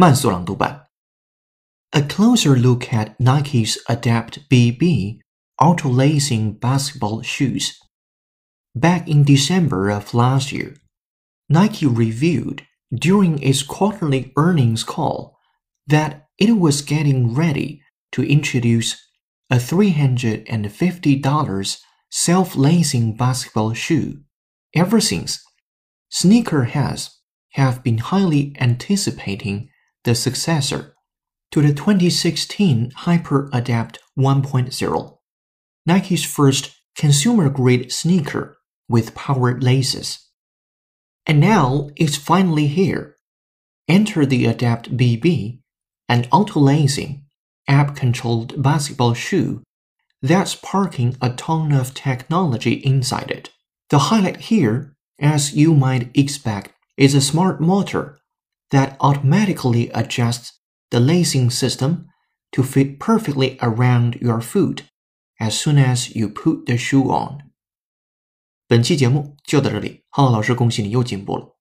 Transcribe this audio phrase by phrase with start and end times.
[0.00, 0.84] 慢速朗读版。
[1.90, 5.20] A closer look at Nike's Adapt BB
[5.58, 7.78] auto-lacing basketball shoes.
[8.74, 10.76] Back in December of last year,
[11.48, 12.60] Nike revealed
[12.92, 15.38] during its quarterly earnings call
[15.86, 17.80] that it was getting ready
[18.12, 18.94] to introduce
[19.50, 21.78] a $350
[22.10, 24.20] self-lacing basketball shoe.
[24.74, 25.42] Ever since,
[26.12, 27.08] sneakerheads
[27.52, 29.69] have been highly anticipating
[30.03, 30.95] the successor
[31.51, 35.17] to the 2016 Hyper Adapt 1.0,
[35.85, 38.57] Nike's first consumer-grade sneaker
[38.87, 40.27] with powered laces.
[41.25, 43.15] And now it's finally here.
[43.87, 45.59] Enter the Adapt BB,
[46.07, 47.25] an auto-lacing,
[47.67, 49.61] app-controlled basketball shoe
[50.21, 53.49] that's parking a ton of technology inside it.
[53.89, 58.19] The highlight here, as you might expect, is a smart motor
[58.70, 60.60] that automatically adjusts
[60.90, 62.06] the lacing system
[62.52, 64.84] to fit perfectly around your foot
[65.38, 67.38] as soon as you put the shoe on.
[68.68, 71.56] 本期节目就到这里，浩浩老师恭喜你又进步了。